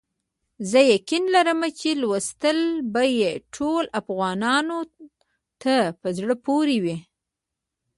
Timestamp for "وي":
6.83-6.97